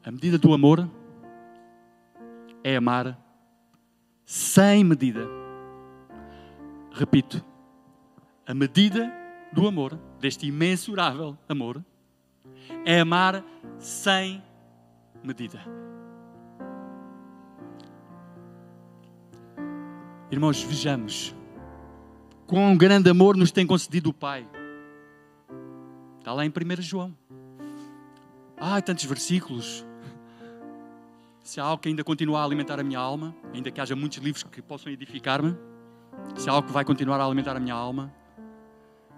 [0.04, 0.90] A medida do amor
[2.64, 3.16] é amar
[4.24, 5.24] sem medida.
[6.90, 7.44] Repito,
[8.44, 9.08] a medida
[9.52, 11.80] do amor, deste imensurável amor,
[12.84, 13.44] é amar
[13.78, 14.42] sem
[15.22, 15.60] medida.
[20.28, 21.36] Irmãos, vejamos
[22.48, 24.55] quão grande amor nos tem concedido o Pai.
[26.26, 27.16] Está lá em 1 João.
[28.56, 29.86] Ah, tantos versículos.
[31.44, 34.18] Se há algo que ainda continua a alimentar a minha alma, ainda que haja muitos
[34.18, 35.56] livros que possam edificar-me,
[36.34, 38.12] se há algo que vai continuar a alimentar a minha alma,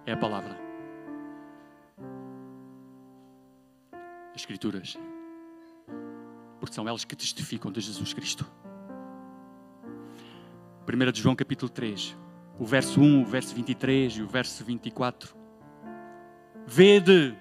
[0.04, 0.54] é a palavra.
[4.34, 4.98] As Escrituras.
[6.60, 8.44] Porque são elas que testificam de Jesus Cristo.
[10.86, 12.14] 1 de João capítulo 3,
[12.58, 15.37] o verso 1, o verso 23 e o verso 24.
[16.70, 17.34] Vede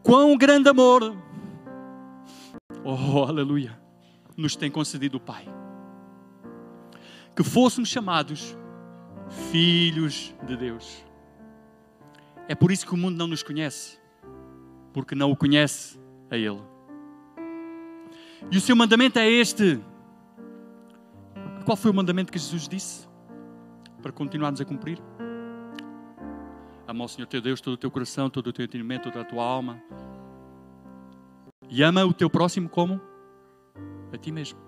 [0.00, 1.16] quão grande amor,
[2.84, 3.76] oh aleluia,
[4.36, 5.44] nos tem concedido o Pai.
[7.34, 8.56] Que fôssemos chamados
[9.50, 11.04] filhos de Deus.
[12.46, 13.98] É por isso que o mundo não nos conhece,
[14.92, 15.98] porque não o conhece
[16.30, 16.62] a Ele.
[18.52, 19.80] E o seu mandamento é este.
[21.64, 23.08] Qual foi o mandamento que Jesus disse
[24.00, 25.02] para continuarmos a cumprir?
[26.88, 29.24] Ama o Senhor teu Deus todo o teu coração, todo o teu entendimento, toda a
[29.24, 29.78] tua alma.
[31.68, 32.98] E ama o teu próximo como?
[34.10, 34.58] A ti mesmo.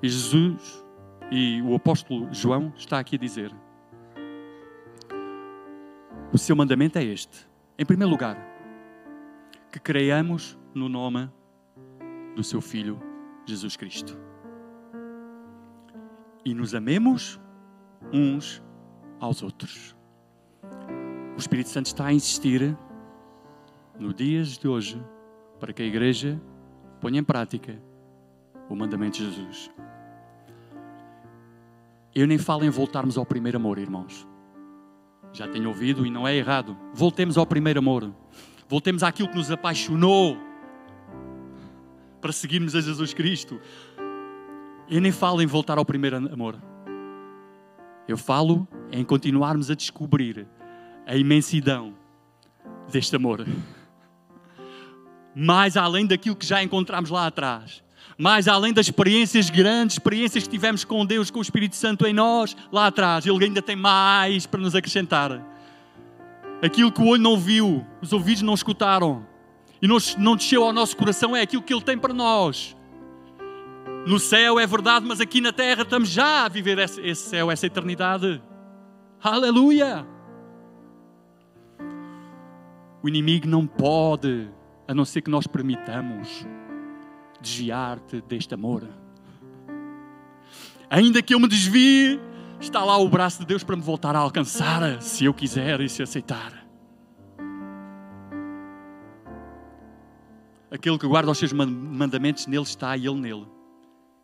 [0.00, 0.86] E Jesus
[1.32, 3.52] e o apóstolo João está aqui a dizer:
[6.32, 7.44] o seu mandamento é este.
[7.76, 8.36] Em primeiro lugar,
[9.72, 11.28] que creiamos no nome
[12.36, 13.00] do seu Filho
[13.44, 14.16] Jesus Cristo.
[16.44, 17.40] E nos amemos
[18.12, 18.62] uns
[19.18, 19.96] aos outros.
[21.34, 22.76] O Espírito Santo está a insistir
[23.98, 25.02] no dias de hoje
[25.58, 26.40] para que a igreja
[27.00, 27.80] ponha em prática
[28.68, 29.70] o mandamento de Jesus.
[32.14, 34.26] Eu nem falo em voltarmos ao primeiro amor, irmãos.
[35.32, 36.76] Já tenho ouvido e não é errado.
[36.92, 38.12] Voltemos ao primeiro amor.
[38.68, 40.36] Voltemos àquilo que nos apaixonou
[42.20, 43.58] para seguirmos a Jesus Cristo.
[44.88, 46.56] Eu nem falo em voltar ao primeiro amor.
[48.06, 50.46] Eu falo em continuarmos a descobrir
[51.12, 51.92] a imensidão
[52.90, 53.46] deste amor.
[55.36, 57.84] Mais além daquilo que já encontramos lá atrás.
[58.16, 62.14] Mais além das experiências grandes, experiências que tivemos com Deus, com o Espírito Santo em
[62.14, 65.38] nós, lá atrás, Ele ainda tem mais para nos acrescentar.
[66.62, 69.26] Aquilo que o olho não viu, os ouvidos não escutaram
[69.82, 72.74] e não desceu ao nosso coração é aquilo que Ele tem para nós.
[74.06, 77.66] No céu é verdade, mas aqui na terra estamos já a viver esse céu, essa
[77.66, 78.40] eternidade.
[79.22, 80.11] Aleluia!
[83.02, 84.48] O inimigo não pode,
[84.86, 86.46] a não ser que nós permitamos,
[87.40, 88.88] desviar-te deste amor.
[90.88, 92.20] Ainda que eu me desvie,
[92.60, 95.88] está lá o braço de Deus para me voltar a alcançar, se eu quiser e
[95.88, 96.62] se aceitar.
[100.70, 103.46] Aquele que guarda os seus mandamentos, nele está e ele nele.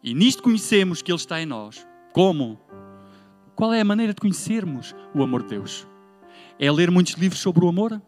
[0.02, 1.86] E nisto conhecemos que Ele está em nós.
[2.12, 2.58] Como?
[3.54, 5.86] Qual é a maneira de conhecermos o amor de Deus?
[6.58, 8.00] É ler muitos livros sobre o amor?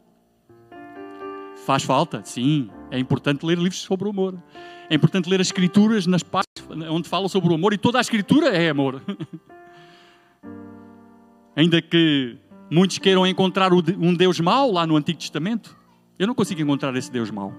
[1.65, 2.23] Faz falta?
[2.25, 2.71] Sim.
[2.91, 4.43] É importante ler livros sobre o amor.
[4.89, 8.01] É importante ler as escrituras nas partes onde falam sobre o amor e toda a
[8.01, 9.03] escritura é amor.
[11.55, 12.39] Ainda que
[12.71, 15.77] muitos queiram encontrar um Deus mau lá no Antigo Testamento,
[16.19, 17.53] eu não consigo encontrar esse Deus mau.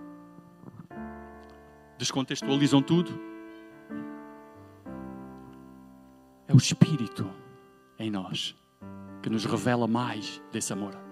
[1.98, 3.12] Descontextualizam tudo.
[6.48, 7.30] É o Espírito
[8.00, 8.56] em nós
[9.22, 11.11] que nos revela mais desse amor.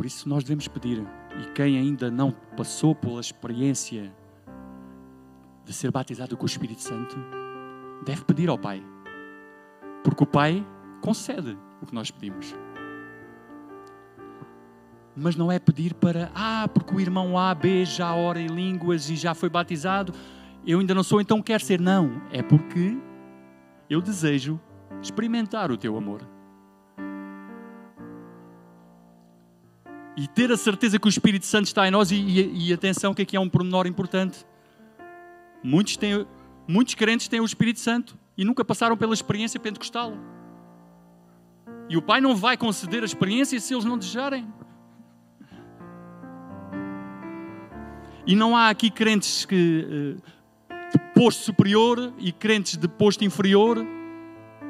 [0.00, 1.06] Por isso nós devemos pedir,
[1.38, 4.10] e quem ainda não passou pela experiência
[5.62, 7.14] de ser batizado com o Espírito Santo,
[8.06, 8.82] deve pedir ao Pai.
[10.02, 10.66] Porque o Pai
[11.02, 12.54] concede o que nós pedimos.
[15.14, 19.10] Mas não é pedir para, ah, porque o irmão A, B já ora em línguas
[19.10, 20.14] e já foi batizado,
[20.66, 21.78] eu ainda não sou, então quero ser.
[21.78, 22.96] Não, é porque
[23.90, 24.58] eu desejo
[25.02, 26.26] experimentar o teu amor.
[30.20, 33.14] E ter a certeza que o Espírito Santo está em nós, e, e, e atenção,
[33.14, 34.44] que aqui é um pormenor importante.
[35.64, 36.26] Muitos, têm,
[36.68, 40.12] muitos crentes têm o Espírito Santo e nunca passaram pela experiência pentecostal.
[41.88, 44.46] E o Pai não vai conceder a experiência se eles não desejarem.
[48.26, 50.18] E não há aqui crentes que,
[50.68, 53.78] eh, de posto superior e crentes de posto inferior,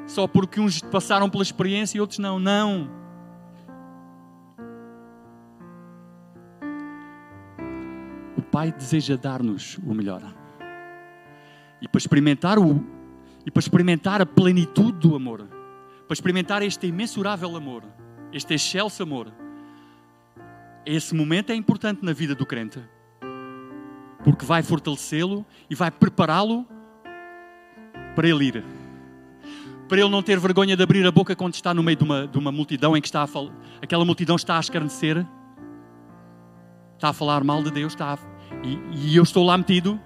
[0.06, 2.38] só porque uns passaram pela experiência e outros não.
[2.38, 2.99] Não.
[8.50, 10.22] Pai deseja dar-nos o melhor.
[11.80, 12.84] E para experimentar o
[13.44, 15.48] e para experimentar a plenitude do amor,
[16.06, 17.82] para experimentar este imensurável amor,
[18.32, 19.32] este excelso amor,
[20.84, 22.80] esse momento é importante na vida do crente.
[24.22, 26.66] Porque vai fortalecê-lo e vai prepará-lo
[28.14, 28.64] para ele ir.
[29.88, 32.26] Para ele não ter vergonha de abrir a boca quando está no meio de uma,
[32.26, 33.50] de uma multidão em que está a fal...
[33.82, 35.26] aquela multidão está a escarnecer,
[36.94, 38.18] está a falar mal de Deus, está a
[38.62, 40.00] e, e eu estou lá metido,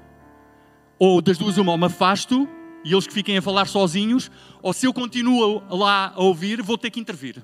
[0.99, 2.49] ou das duas uma, ou me afasto
[2.85, 4.31] e eles que fiquem a falar sozinhos,
[4.61, 7.43] ou se eu continuo lá a ouvir, vou ter que intervir.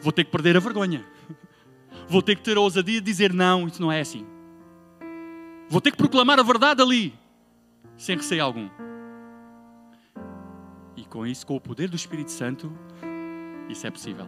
[0.00, 1.04] Vou ter que perder a vergonha.
[2.08, 4.24] Vou ter que ter a ousadia de dizer não, isso não é assim.
[5.68, 7.12] Vou ter que proclamar a verdade ali,
[7.98, 8.70] sem receio algum.
[10.96, 12.72] E com isso, com o poder do Espírito Santo,
[13.68, 14.26] isso é possível.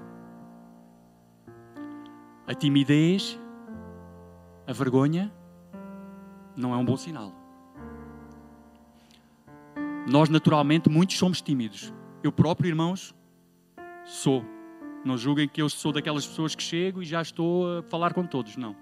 [2.46, 3.38] A timidez
[4.68, 5.32] a vergonha
[6.54, 7.32] não é um bom sinal.
[10.06, 11.92] Nós, naturalmente, muitos somos tímidos.
[12.22, 13.14] Eu próprio, irmãos,
[14.04, 14.44] sou.
[15.06, 18.26] Não julguem que eu sou daquelas pessoas que chego e já estou a falar com
[18.26, 18.58] todos.
[18.58, 18.76] Não.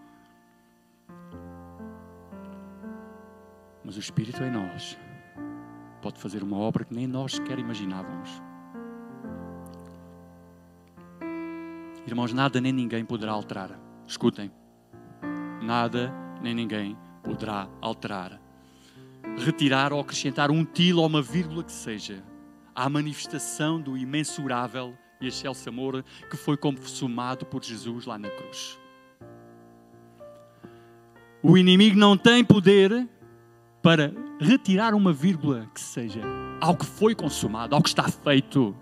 [3.85, 4.99] Mas o Espírito em nós
[6.03, 8.42] pode fazer uma obra que nem nós sequer imaginávamos.
[12.05, 13.79] Irmãos, nada nem ninguém poderá alterar.
[14.05, 14.51] Escutem
[15.66, 18.40] nada nem ninguém poderá alterar,
[19.37, 22.22] retirar ou acrescentar um tilo ou uma vírgula que seja
[22.74, 28.79] à manifestação do imensurável e excelso amor que foi consumado por Jesus lá na cruz.
[31.42, 33.09] O inimigo não tem poder
[33.83, 36.20] para retirar uma vírgula que seja
[36.61, 38.76] ao que foi consumado, ao que está feito.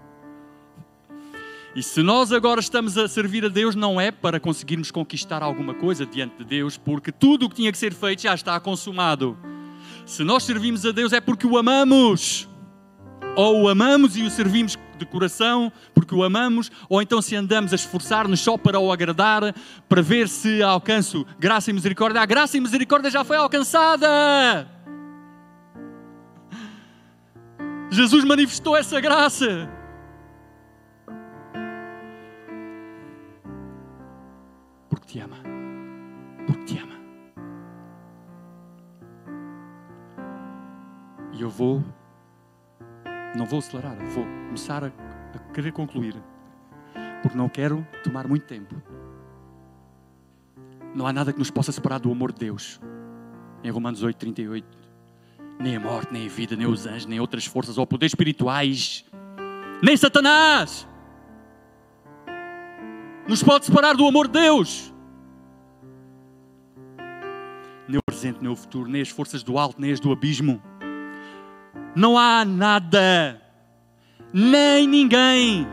[1.74, 5.74] E se nós agora estamos a servir a Deus, não é para conseguirmos conquistar alguma
[5.74, 9.36] coisa diante de Deus, porque tudo o que tinha que ser feito já está consumado.
[10.06, 12.48] Se nós servimos a Deus é porque o amamos.
[13.34, 17.72] Ou o amamos e o servimos de coração porque o amamos, ou então se andamos
[17.72, 19.52] a esforçar-nos só para o agradar,
[19.88, 22.20] para ver se alcanço graça e misericórdia.
[22.20, 24.68] A graça e misericórdia já foi alcançada.
[27.90, 29.68] Jesus manifestou essa graça.
[35.06, 35.36] Te ama.
[36.46, 36.94] Porque te ama.
[41.32, 41.82] E eu vou,
[43.36, 46.14] não vou acelerar, vou começar a, a querer concluir.
[47.22, 48.74] Porque não quero tomar muito tempo.
[50.94, 52.80] Não há nada que nos possa separar do amor de Deus.
[53.62, 54.78] Em Romanos 8, 38.
[55.58, 59.04] Nem a morte, nem a vida, nem os anjos, nem outras forças ou poderes espirituais,
[59.82, 60.88] nem Satanás
[63.28, 64.93] nos pode separar do amor de Deus
[68.24, 70.62] presente, nem o futuro, nem as forças do alto, nem as do abismo.
[71.94, 73.40] Não há nada,
[74.32, 75.66] nem ninguém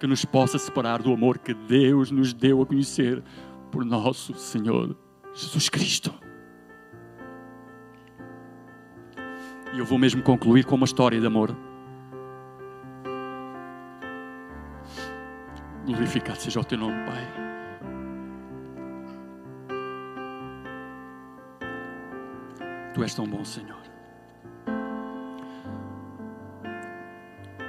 [0.00, 3.22] que nos possa separar do amor que Deus nos deu a conhecer
[3.70, 4.96] por nosso Senhor
[5.34, 6.12] Jesus Cristo.
[9.74, 11.54] E eu vou mesmo concluir com uma história de amor.
[15.84, 17.55] Glorificado seja o teu nome, Pai.
[22.96, 23.76] Tu és tão bom, Senhor.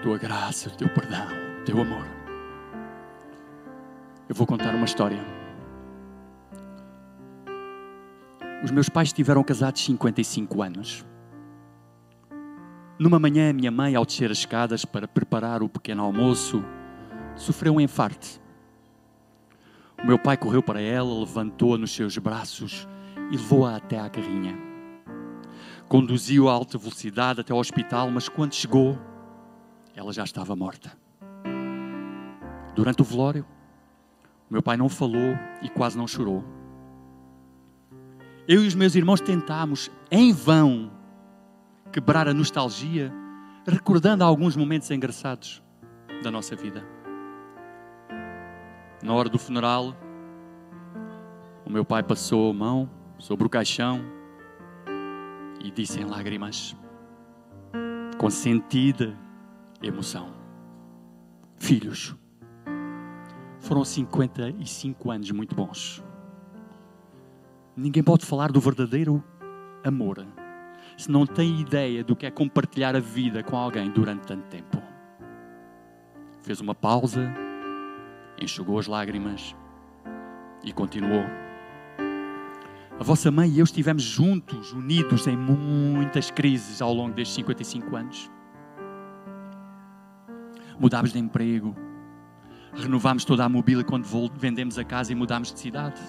[0.01, 1.27] Tua graça, o teu perdão,
[1.59, 2.07] o teu amor.
[4.29, 5.19] Eu vou contar uma história.
[8.63, 11.05] Os meus pais estiveram casados 55 anos.
[12.97, 16.63] Numa manhã, a minha mãe, ao descer as escadas para preparar o pequeno almoço,
[17.35, 18.41] sofreu um infarte.
[20.01, 22.87] O meu pai correu para ela, levantou-a nos seus braços
[23.29, 24.66] e levou-a até à carrinha.
[25.87, 28.99] Conduziu a alta velocidade até ao hospital, mas quando chegou,
[29.95, 30.91] ela já estava morta.
[32.75, 33.45] Durante o velório,
[34.49, 36.43] meu pai não falou e quase não chorou.
[38.45, 40.91] Eu e os meus irmãos tentámos, em vão,
[41.91, 43.13] quebrar a nostalgia,
[43.65, 45.63] recordando alguns momentos engraçados
[46.21, 46.85] da nossa vida.
[49.01, 49.95] Na hora do funeral,
[51.65, 54.16] o meu pai passou a mão sobre o caixão
[55.59, 56.75] e disse em lágrimas,
[58.17, 59.17] com sentida
[59.81, 60.33] emoção:
[61.57, 62.15] Filhos,
[63.59, 66.03] foram 55 anos muito bons.
[67.75, 69.23] Ninguém pode falar do verdadeiro
[69.83, 70.25] amor
[70.97, 74.81] se não tem ideia do que é compartilhar a vida com alguém durante tanto tempo.
[76.41, 77.31] Fez uma pausa,
[78.41, 79.55] enxugou as lágrimas
[80.63, 81.46] e continuou.
[82.99, 87.95] A vossa mãe e eu estivemos juntos, unidos em muitas crises ao longo destes 55
[87.95, 88.31] anos.
[90.79, 91.75] Mudámos de emprego,
[92.73, 94.05] renovámos toda a mobília quando
[94.37, 96.01] vendemos a casa e mudámos de cidade.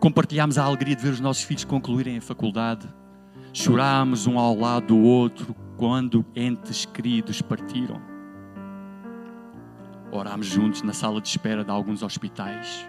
[0.00, 2.88] Compartilhámos a alegria de ver os nossos filhos concluírem a faculdade
[3.56, 8.02] Chorámos um ao lado do outro quando entes queridos partiram.
[10.10, 12.84] Orámos juntos na sala de espera de alguns hospitais.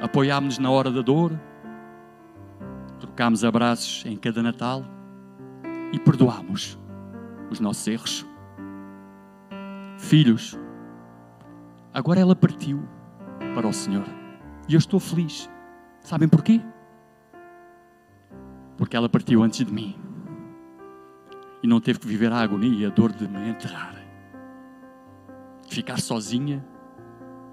[0.00, 1.38] Apoiámos-nos na hora da dor.
[2.98, 4.84] Trocámos abraços em cada Natal
[5.92, 6.78] e perdoámos
[7.50, 8.26] os nossos erros.
[9.98, 10.58] Filhos,
[11.92, 12.82] agora ela partiu
[13.54, 14.06] para o Senhor
[14.68, 15.50] e eu estou feliz.
[16.00, 16.60] Sabem porquê?
[18.78, 19.98] porque ela partiu antes de mim
[21.62, 23.96] e não teve que viver a agonia e a dor de me enterrar,
[25.68, 26.64] ficar sozinha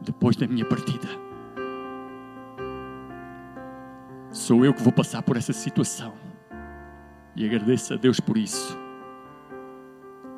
[0.02, 1.25] depois da minha partida.
[4.36, 6.14] Sou eu que vou passar por essa situação
[7.38, 8.78] e agradeço a Deus por isso.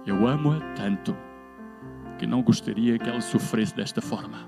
[0.06, 1.18] Eu amo-a tanto
[2.20, 4.48] que não gostaria que ela sofresse desta forma.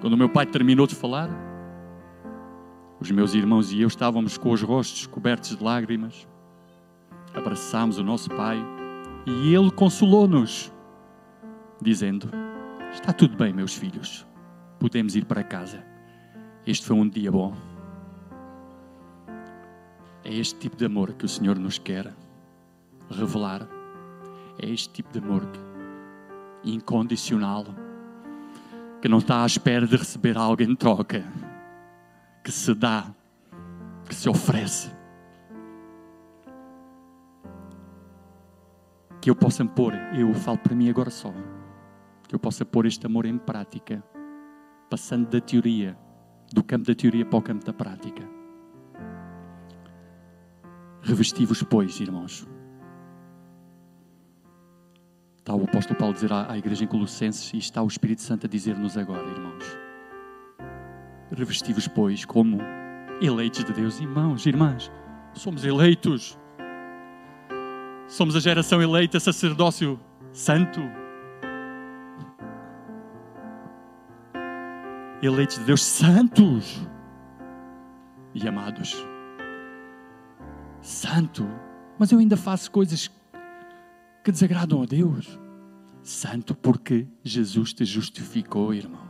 [0.00, 1.28] Quando o meu pai terminou de falar,
[2.98, 6.26] os meus irmãos e eu estávamos com os rostos cobertos de lágrimas.
[7.34, 8.56] Abraçámos o nosso pai
[9.26, 10.72] e ele consolou-nos,
[11.82, 12.30] dizendo:
[12.90, 14.26] Está tudo bem, meus filhos,
[14.78, 15.89] podemos ir para casa.
[16.66, 17.54] Este foi um dia bom.
[20.22, 22.12] É este tipo de amor que o Senhor nos quer
[23.10, 23.66] revelar.
[24.62, 25.42] É este tipo de amor
[26.62, 27.64] incondicional
[29.00, 31.24] que não está à espera de receber algo em troca
[32.44, 33.06] que se dá,
[34.06, 34.90] que se oferece.
[39.20, 41.32] Que eu possa pôr, eu falo para mim agora só,
[42.28, 44.04] que eu possa pôr este amor em prática,
[44.90, 45.96] passando da teoria,
[46.52, 48.22] do campo da teoria para o campo da prática.
[51.02, 52.46] Revesti-vos, pois, irmãos.
[55.38, 58.22] Está o apóstolo Paulo a dizer à, à igreja em Colossenses e está o Espírito
[58.22, 59.90] Santo a dizer-nos agora, irmãos
[61.32, 62.58] Revesti-vos, pois, como
[63.22, 64.00] eleitos de Deus.
[64.00, 64.90] Irmãos, irmãs,
[65.32, 66.38] somos eleitos.
[68.08, 69.98] Somos a geração eleita, sacerdócio
[70.32, 70.80] santo.
[75.22, 76.80] Eleitos de Deus, santos
[78.34, 78.96] e amados.
[80.80, 81.46] Santo,
[81.98, 83.10] mas eu ainda faço coisas
[84.24, 85.38] que desagradam a Deus.
[86.02, 89.06] Santo, porque Jesus te justificou, irmão.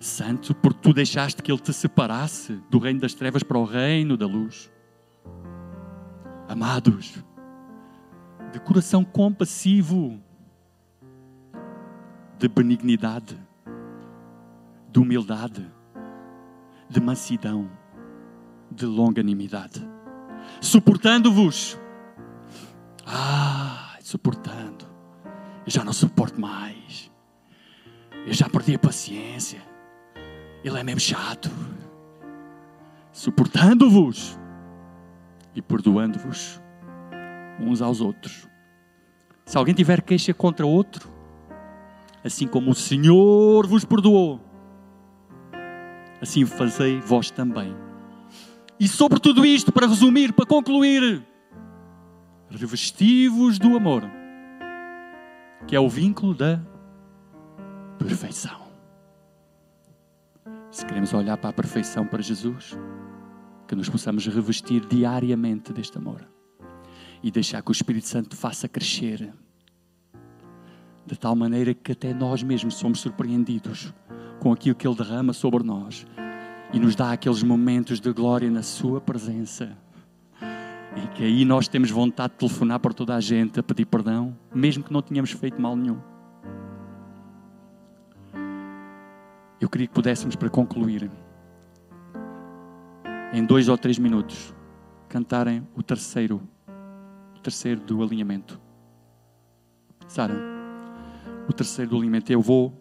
[0.00, 4.16] Santo, porque tu deixaste que Ele te separasse do reino das trevas para o reino
[4.16, 4.72] da luz.
[6.48, 7.22] Amados,
[8.52, 10.20] de coração compassivo,
[12.38, 13.38] de benignidade,
[14.96, 15.70] de humildade,
[16.88, 17.70] de mansidão,
[18.70, 19.86] de longanimidade,
[20.58, 21.78] suportando-vos.
[23.04, 24.86] Ah, suportando.
[25.66, 27.12] Eu já não suporto mais.
[28.26, 29.60] Eu já perdi a paciência
[30.64, 31.50] Ele é mesmo chato.
[33.12, 34.38] Suportando-vos
[35.54, 36.58] e perdoando-vos
[37.60, 38.48] uns aos outros.
[39.44, 41.06] Se alguém tiver queixa contra outro,
[42.24, 44.45] assim como o Senhor vos perdoou,
[46.20, 47.74] assim fazei vós também.
[48.78, 51.24] E sobre tudo isto, para resumir, para concluir,
[52.50, 54.02] revesti-vos do amor,
[55.66, 56.60] que é o vínculo da
[57.98, 58.66] perfeição.
[60.70, 62.76] Se queremos olhar para a perfeição para Jesus,
[63.66, 66.20] que nos possamos revestir diariamente deste amor
[67.22, 69.32] e deixar que o Espírito Santo faça crescer
[71.06, 73.92] de tal maneira que até nós mesmos somos surpreendidos
[74.40, 76.06] com aquilo que Ele derrama sobre nós
[76.72, 79.76] e nos dá aqueles momentos de glória na Sua presença.
[80.96, 84.36] Em que aí nós temos vontade de telefonar para toda a gente a pedir perdão,
[84.54, 85.98] mesmo que não tenhamos feito mal nenhum.
[89.60, 91.10] Eu queria que pudéssemos, para concluir,
[93.32, 94.54] em dois ou três minutos,
[95.08, 96.42] cantarem o terceiro,
[97.34, 98.60] o terceiro do alinhamento.
[100.06, 100.34] Sara,
[101.48, 102.30] o terceiro do alinhamento.
[102.30, 102.72] Eu vou,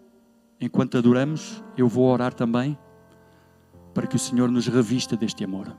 [0.66, 2.78] enquanto adoramos, eu vou orar também
[3.94, 5.76] para que o Senhor nos revista deste amor.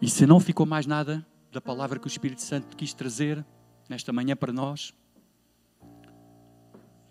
[0.00, 3.44] E se não ficou mais nada da palavra que o Espírito Santo quis trazer
[3.88, 4.92] nesta manhã para nós,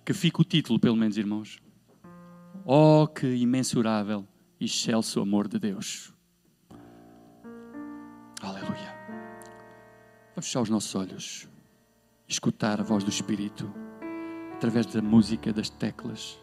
[0.06, 1.62] que fique o título, pelo menos, irmãos.
[2.66, 4.28] Oh, que imensurável
[4.60, 6.14] e excelso amor de Deus.
[8.42, 8.94] Aleluia.
[10.36, 11.48] Vamos fechar os nossos olhos,
[12.28, 13.72] escutar a voz do Espírito
[14.56, 16.43] através da música, das teclas,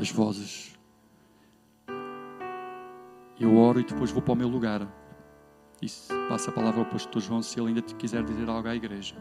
[0.00, 0.74] das vozes.
[3.38, 4.88] Eu oro e depois vou para o meu lugar.
[5.82, 5.86] E
[6.28, 9.14] passa a palavra ao pastor João se ele ainda te quiser dizer algo à igreja.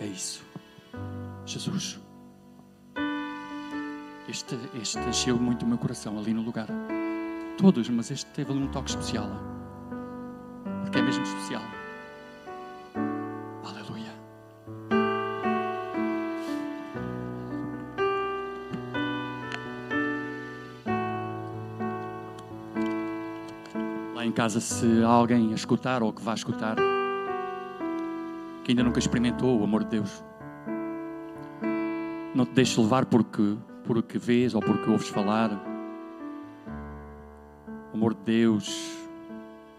[0.00, 0.44] É isso.
[1.46, 2.00] Jesus.
[4.28, 6.68] Este, este encheu muito o meu coração ali no lugar.
[7.56, 9.57] Todos, mas este teve ali um toque especial.
[24.48, 26.76] Casa, se há alguém a escutar ou que vá escutar,
[28.64, 30.24] que ainda nunca experimentou o amor de Deus,
[32.34, 35.50] não te deixes levar porque, por o que vês ou porque ouves falar.
[37.92, 38.96] O amor de Deus,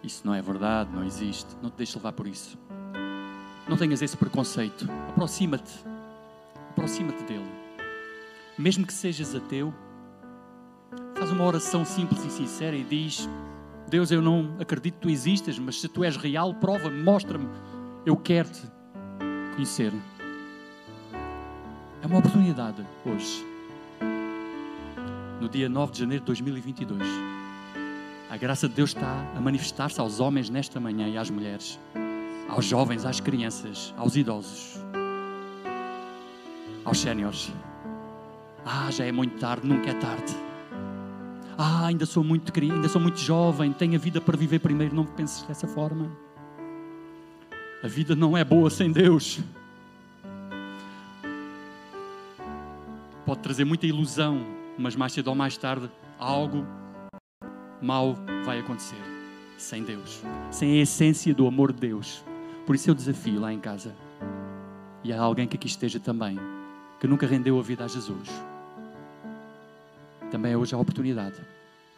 [0.04, 1.48] isso não é verdade, não existe.
[1.64, 2.56] Não te deixes levar por isso.
[3.68, 4.88] Não tenhas esse preconceito.
[5.10, 5.84] Aproxima-te.
[6.70, 7.50] Aproxima-te dele.
[8.56, 9.74] Mesmo que sejas ateu,
[11.16, 13.28] faz uma oração simples e sincera e diz:
[13.90, 17.50] Deus, eu não acredito que tu existas, mas se tu és real, prova-me, mostra-me.
[18.06, 18.62] Eu quero-te
[19.56, 19.92] conhecer.
[22.02, 23.44] É uma oportunidade hoje,
[25.42, 27.02] no dia 9 de janeiro de 2022.
[28.30, 31.80] A graça de Deus está a manifestar-se aos homens nesta manhã e às mulheres,
[32.48, 34.80] aos jovens, às crianças, aos idosos,
[36.86, 37.52] aos séniores.
[38.64, 40.49] Ah, já é muito tarde, nunca é tarde.
[41.62, 44.96] Ah, ainda sou muito ainda sou muito jovem, tenho a vida para viver primeiro.
[44.96, 46.10] Não penses dessa forma.
[47.84, 49.42] A vida não é boa sem Deus.
[53.26, 54.40] Pode trazer muita ilusão,
[54.78, 56.66] mas mais cedo ou mais tarde algo
[57.82, 58.96] mal vai acontecer
[59.58, 62.24] sem Deus, sem a essência do amor de Deus.
[62.66, 63.94] Por isso eu desafio lá em casa.
[65.04, 66.40] E há alguém que aqui esteja também,
[67.02, 68.30] que nunca rendeu a vida a Jesus.
[70.32, 71.42] Também é hoje a oportunidade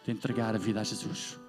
[0.06, 1.40] de entregar a vida a Jesus.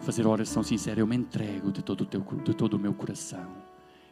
[0.00, 2.92] Fazer a oração sincera, eu me entrego de todo o, teu, de todo o meu
[2.94, 3.46] coração.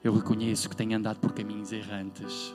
[0.05, 2.55] Eu reconheço que tenho andado por caminhos errantes.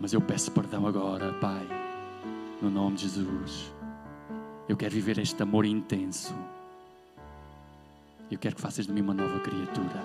[0.00, 1.66] Mas eu peço perdão agora, Pai,
[2.62, 3.72] no nome de Jesus.
[4.68, 6.34] Eu quero viver este amor intenso.
[8.30, 10.00] Eu quero que faças de mim uma nova criatura.